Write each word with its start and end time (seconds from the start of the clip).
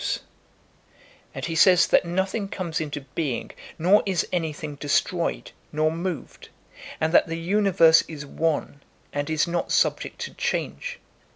''And 1.35 1.45
he 1.45 1.53
says 1.53 1.85
that 1.85 2.05
nothing 2.05 2.47
comes 2.49 2.81
into 2.81 3.01
being, 3.13 3.51
nor 3.77 4.01
is 4.07 4.27
anything 4.33 4.73
destroyed, 4.73 5.51
nor 5.71 5.91
moved; 5.91 6.49
and 6.99 7.13
that 7.13 7.27
the 7.27 7.37
universe 7.37 8.01
is 8.07 8.25
one 8.25 8.81
and 9.13 9.29
is 9.29 9.45
not 9.47 9.71
subject 9.71 10.17
to 10.21 10.33
change. 10.33 10.97